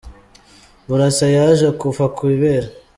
[0.87, 2.69] Burasa yaje kuva ku ibere!